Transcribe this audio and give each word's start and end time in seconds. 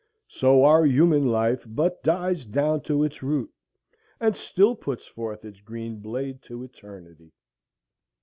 So 0.29 0.63
our 0.63 0.83
human 0.83 1.27
life 1.27 1.63
but 1.67 2.01
dies 2.01 2.43
down 2.45 2.81
to 2.89 3.03
its 3.03 3.21
root, 3.21 3.53
and 4.19 4.35
still 4.35 4.73
puts 4.75 5.05
forth 5.05 5.45
its 5.45 5.61
green 5.61 5.99
blade 5.99 6.41
to 6.45 6.63
eternity. 6.63 7.33